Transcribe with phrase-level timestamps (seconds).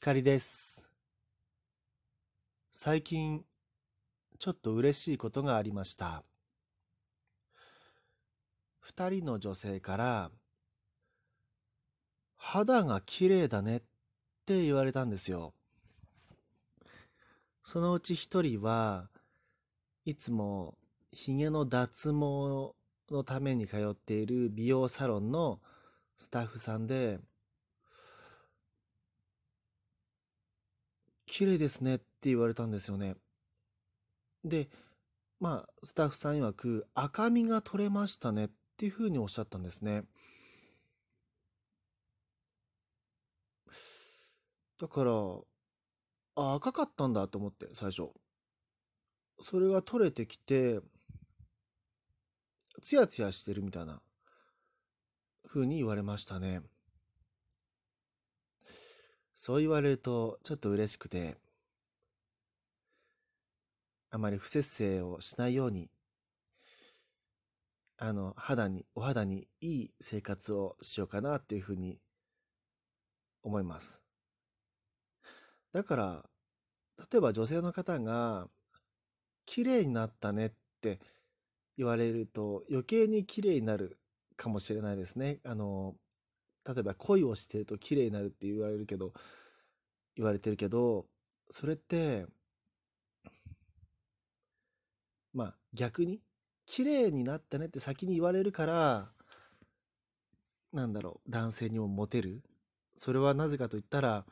[0.00, 0.88] 光です。
[2.70, 3.44] 最近、
[4.38, 6.22] ちょっと嬉しいことがありました。
[8.78, 10.30] 二人の女性から、
[12.36, 13.80] 肌が綺麗だねっ
[14.46, 15.52] て言われたんですよ。
[17.64, 19.10] そのうち一人は
[20.04, 20.78] いつも
[21.10, 22.72] 髭の脱毛
[23.10, 25.58] のために通っている美容サロンの
[26.16, 27.18] スタッフさんで、
[31.28, 33.14] 綺麗ですねって言われたんですよね。
[34.44, 34.68] で、
[35.38, 40.04] まあ、スタッフさん曰く、赤みが取れましたねっていうふうにおっしゃったんですね。
[44.80, 45.12] だから、
[46.36, 48.08] あ、赤かったんだと思って、最初。
[49.40, 50.80] それが取れてきて、
[52.82, 54.00] ツヤツヤしてるみたいな
[55.46, 56.62] 風に言われましたね。
[59.40, 61.38] そう言われるとちょっと嬉しくて、
[64.10, 65.88] あまり不節制をしないように、
[67.98, 72.00] あの、肌に、お肌にいい生活をしようかなっていうふうに
[73.44, 74.02] 思います。
[75.70, 76.24] だから、
[77.12, 78.48] 例えば女性の方が、
[79.46, 80.98] 綺麗になったねって
[81.76, 83.98] 言われると余計に綺麗になる
[84.36, 85.38] かもしれないですね。
[85.44, 85.94] あの、
[86.68, 89.14] 例えば恋をしてると綺麗になるって言われるけど、
[90.16, 91.06] 言われてるけど、
[91.48, 92.26] それって、
[95.32, 96.20] まあ逆に、
[96.66, 99.08] 綺麗になったねって先に言われるから、
[100.74, 102.42] なんだろう、男性にもモテる？
[102.94, 104.26] それはなぜかと言ったら、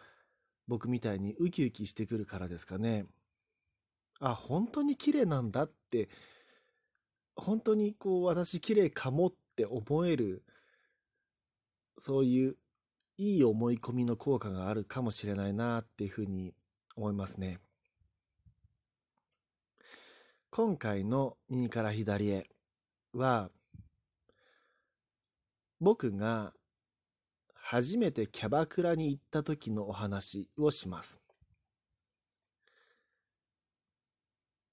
[0.68, 3.06] 僕みたいにウキウキしてくるからですかね。
[4.20, 6.10] あ、本当に綺麗なんだって、
[7.36, 10.42] 本当にこう、私綺麗かもって思える
[11.98, 12.56] そういう
[13.18, 16.54] いい思い込みの効果があるかもしれないなっていうふうに
[16.96, 17.58] 思いますね。
[20.50, 22.48] 今回の右から左へ
[23.12, 23.50] は
[25.80, 26.52] 僕が
[27.54, 31.20] 初めてキャバクラに行った時のお話をします。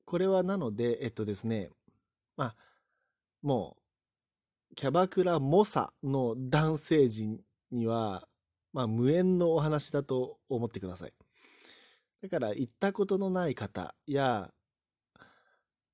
[0.05, 1.71] これはなので、えっとですね、
[2.37, 2.55] まあ、
[3.41, 3.82] もう
[4.75, 7.39] キャバクラ猛者の男性陣
[7.71, 8.27] には、
[8.71, 11.13] まあ、無縁のお話だと思ってください。
[12.23, 14.51] だから、行ったことのない方や、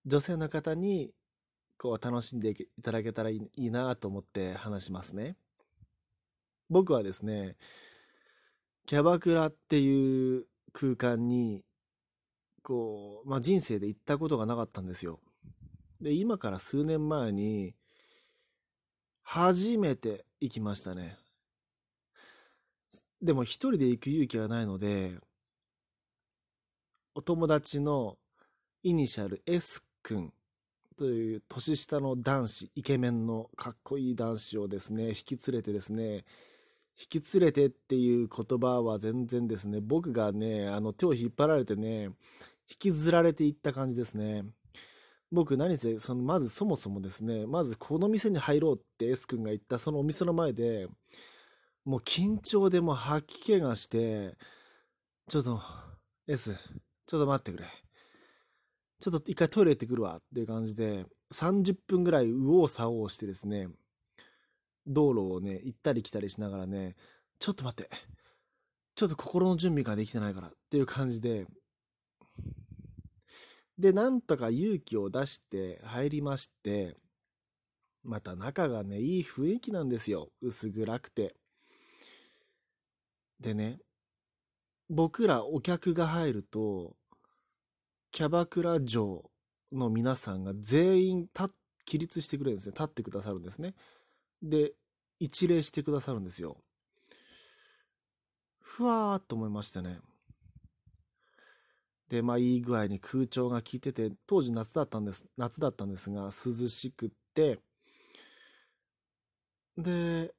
[0.05, 1.11] 女性の方に、
[1.77, 5.35] こう、楽しんでいただけたらいいなと思って話しますね。
[6.69, 7.57] 僕はですね、
[8.85, 11.65] キャバクラっていう空間に、
[12.63, 15.19] こう、まあ、人生で行ったことがなかったんですよ。
[15.99, 17.75] で、今から数年前に、
[19.31, 21.15] 初めて行きましたね。
[23.21, 25.19] でも一人で行く勇気がないので、
[27.13, 28.17] お友達の
[28.81, 30.33] イニシャル S 君
[30.97, 36.25] という年下の男子、イケメンのかっこいい男子をですね、引き連れてですね、
[36.99, 42.13] 引き連れてっていう言葉は全然ですね、僕がね、あの手を引っ張られてね、引
[42.79, 44.45] きずられていった感じですね。
[45.31, 50.87] 僕何せ、その、まずそもそもですね、まずこの店に入ろうって S 君が言ったそのお店の前で、
[51.85, 54.35] もう緊張でもう吐き気がして、
[55.27, 55.61] ちょっと、
[56.27, 56.55] S、
[57.05, 57.67] ちょっと待ってくれ。
[58.99, 63.69] ちょっと一回トイレ行ってくるわっていう感じで、30分ぐらい右往左往してですね、
[64.87, 66.95] 道路をね、行ったり来たりしながらね、
[67.37, 67.89] ちょっと待って。
[68.95, 71.45] ちょっと心の準備ができてないからっていう感じで、
[73.79, 76.97] で、なんとか勇気を出して入りまして、
[78.03, 80.29] また中がね、いい雰囲気なんですよ。
[80.41, 81.33] 薄暗くて。
[83.39, 83.79] でね、
[84.89, 86.97] 僕らお客が入ると、
[88.11, 89.31] キャバクラ嬢
[89.71, 91.53] の皆さんが全員立
[91.85, 92.73] 起立してくれるんですね。
[92.73, 93.75] 立ってくださるんですね。
[94.43, 94.73] で、
[95.19, 96.57] 一礼してくださるんですよ。
[98.59, 99.99] ふわーっと思いましたね。
[102.09, 107.59] で、まあいい具合に空調が効いてて、当時夏だったんです、夏だったんですが、涼しくって、
[109.77, 110.33] で、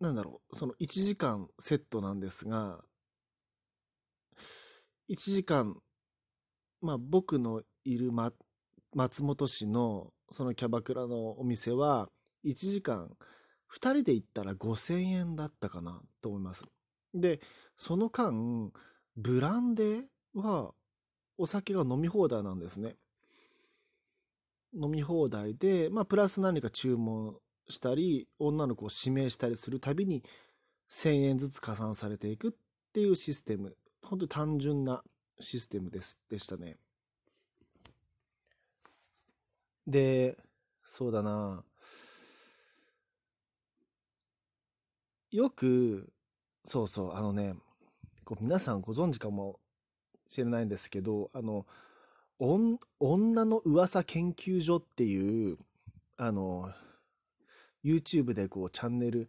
[0.00, 2.82] なんだろう、その1時間セットなんですが、
[5.08, 5.76] 1時間、
[6.80, 8.32] まあ僕のいる、ま、
[8.94, 12.08] 松本市のそのキャバクラのお店は、
[12.44, 13.16] 1時間、
[13.68, 16.64] 2人で行ったら5000円だったかなと思います。
[17.14, 17.40] で、
[17.76, 18.72] その間、
[19.16, 20.04] ブランデー
[20.34, 20.72] は
[21.38, 22.96] お酒が飲み放題なんですね。
[24.74, 27.36] 飲み放題で、まあ、プラス何か注文
[27.68, 30.22] したり、女の子を指名したりするたびに、
[30.90, 32.52] 1000円ずつ加算されていくっ
[32.92, 33.76] ていうシステム。
[34.02, 35.02] 本当に単純な
[35.38, 36.76] システムです、でしたね。
[39.86, 40.36] で、
[40.84, 41.64] そうだな。
[45.30, 46.12] よく、
[46.64, 47.54] そうそう、あのね、
[48.30, 49.58] こう皆さんご存知かも
[50.28, 51.66] しれないんですけど、あの、
[52.38, 55.58] 女の噂研究所っていう、
[56.16, 56.72] あの、
[57.84, 59.28] YouTube でこうチャンネル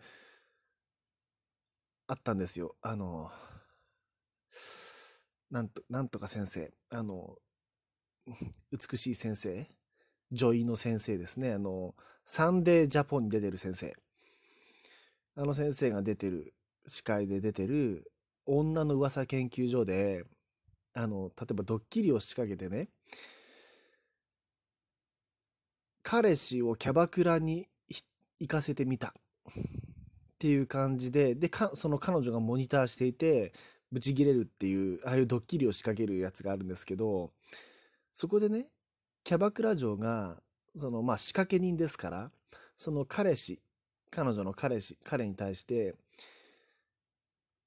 [2.06, 2.76] あったんですよ。
[2.84, 3.32] あの、
[5.50, 6.72] なんと、なんとか先生。
[6.92, 7.40] あの、
[8.72, 9.68] 美しい先生。
[10.32, 11.54] 女医の先生ですね。
[11.54, 13.96] あの、サンデージャポンに出てる先生。
[15.38, 16.54] あの先生が出てる、
[16.86, 18.11] 司会で出てる、
[18.46, 20.24] 女の噂研究所で、
[20.94, 22.90] あの、例えばドッキリを仕掛けてね、
[26.04, 27.68] 彼氏をキャバクラに
[28.40, 29.14] 行かせてみた。
[29.50, 29.54] っ
[30.42, 33.54] ていう感じで、で、かその彼女がモニターしていて、
[33.92, 37.32] ブチギレるっていう、ああいうドッキリを仕掛けるやつがあるんですけど、
[38.12, 38.66] そこでね、
[39.24, 40.42] キャバクラ嬢が、
[40.76, 42.32] その、まあ、仕掛け人ですから、
[42.76, 43.62] その彼氏、
[44.10, 45.94] 彼女の彼氏、彼に対して、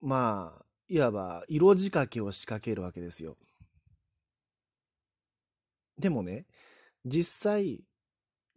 [0.04, 3.38] まあ、いわば色仕掛けを仕掛けるわけですよ。
[5.98, 6.44] でもね、
[7.06, 7.80] 実際、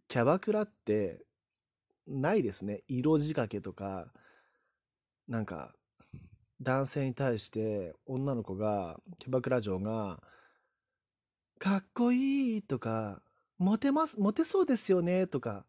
[0.08, 1.24] キャバクラって
[2.06, 2.82] ないですね。
[2.86, 4.12] 色仕掛けとか、
[5.26, 5.72] なんか、
[6.60, 10.22] 男性に対して女の子が、キャバクラ嬢が、
[11.58, 13.22] かっこいいとか、
[13.56, 15.64] モテます、モテそうですよねとか、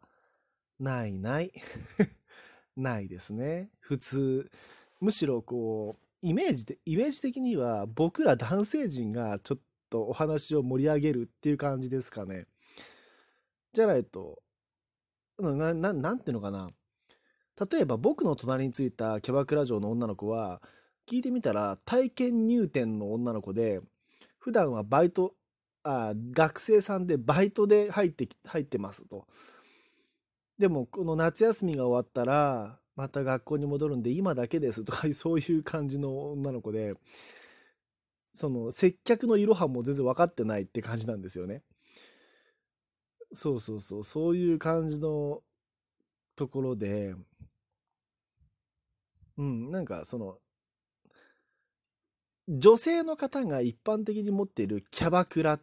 [0.78, 1.54] ないない。
[2.76, 3.72] ないですね。
[3.80, 4.52] 普通。
[5.00, 9.60] むしろこう、イメージで、イメージ的には僕ら男性陣がちょっ
[9.90, 12.46] とお話を盛り上げるっていう感じですかね。
[13.74, 14.42] じゃないと、
[15.40, 16.70] な、ななんていうのかな。
[17.72, 20.62] 例えば僕の隣についたキャバクラ嬢の女の子は、
[21.08, 23.82] 聞いてみたら体験入店の女の子で、
[24.38, 25.34] 普段はバイト、
[25.84, 29.26] あ学生さんでバイトで入って、入ってますと。
[30.58, 36.96] でも、この夏休みが終わったら、また学校に戻るんで今だけですとか、 そういう感じの女の子で、
[38.34, 41.64] その接客のいろはも全然分かってないって感じなんですよね。
[43.32, 45.42] そうそうそう、そういう感じの
[46.36, 47.16] ところで、
[49.38, 50.38] うん、なんかその、
[52.50, 55.62] 女性の方が一般的に持っているキャバクラ、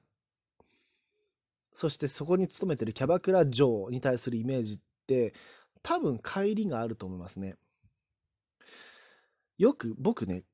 [1.75, 5.35] そしてそこに勤めてるキャバクラ嬢に対するイメージって、
[5.83, 7.57] 多分乖離があると思いますね。
[9.59, 10.45] よく、僕ね、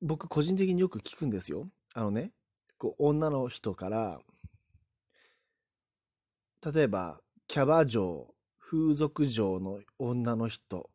[0.00, 1.66] 僕個人的によく聞くんですよ。
[1.94, 2.32] あのね、
[2.78, 4.20] こう女の人から、
[6.72, 10.90] 例えば、キャバ嬢、風俗嬢の女の人、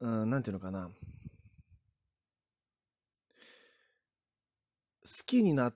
[0.00, 0.90] うん、なんていうのかな。
[5.08, 5.72] 好きにな、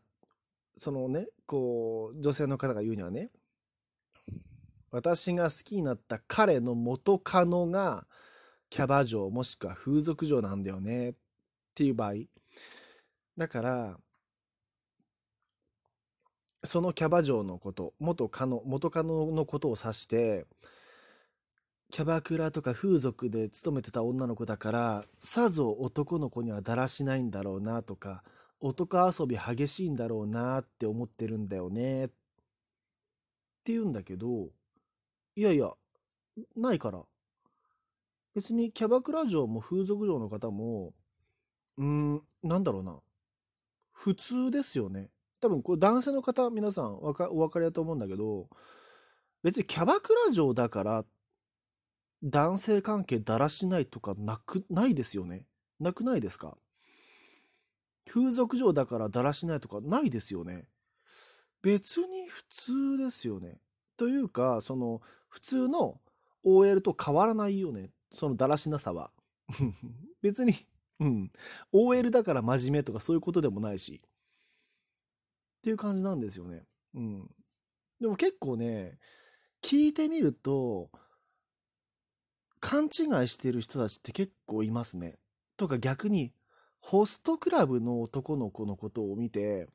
[0.76, 3.30] そのね、こう、女性の方が言うにはね、
[4.92, 8.06] 私が好きになった彼の元カノが
[8.68, 11.14] キャバ嬢もしくは風俗嬢なんだよねっ
[11.74, 12.14] ていう場合。
[13.36, 13.98] だから、
[16.64, 20.46] そのキャバ嬢のこと、元カノ、元カノのことを指して、
[21.90, 28.22] キャバクラとか風俗で勤めてた女の子だから、さぞ男の子にはだらしないんだろうなとか、
[28.60, 32.08] 男遊び激しいんだろうなって思ってるんだよねっ
[33.64, 34.50] て言うんだけど、
[35.36, 35.70] いやいや、
[36.56, 37.02] ないから。
[38.34, 40.94] 別にキャバクラ嬢も風俗嬢の方も、
[41.78, 43.00] うーん、なんだろうな。
[43.92, 45.10] 普通ですよね。
[45.40, 48.48] 多分これ男性の方皆さんかお分かりだと思うんだけど
[49.42, 51.04] 別にキャバクラ嬢だから
[52.22, 55.44] 男性関係だらしないとかなくないですよね
[55.80, 56.56] なくないですか？
[58.08, 60.68] 風俗嬢だからだらしないとかないですよね
[61.60, 63.58] 別に普通ですよね
[63.96, 65.00] というかその
[65.32, 65.98] 普通の
[66.44, 69.10] OL と変わらないよねそのだらしなさは
[70.22, 70.54] 別に
[71.00, 71.30] うん
[71.72, 76.64] OL だから真面目とかそういうことでもないしっていう感じなんですよね。
[76.94, 77.30] うん。
[78.00, 78.98] でも結構ね、
[79.62, 80.90] 聞いてみると、
[82.58, 85.20] 勘違いしてる人たちって結構いますね。
[85.56, 86.32] とか逆に、
[86.80, 89.68] ホストクラブの男の子のことを見て、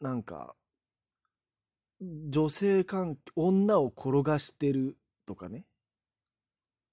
[0.00, 0.56] なんか、
[2.00, 5.64] 女性関係、女を転がしてるとかね。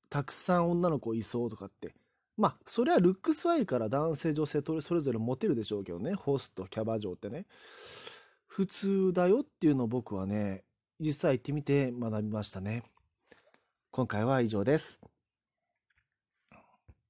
[0.09, 1.95] たくさん女の子いそうとかって
[2.37, 7.45] まあ、それはルックスはいいから男性、女性それぞれモテるでしょうけどね、ホスト、キャバ嬢ってね。
[8.45, 10.63] 普通だよっていうのを僕はね、
[10.99, 12.83] 実際行ってみて学びましたね。
[13.91, 15.01] 今回は以上です。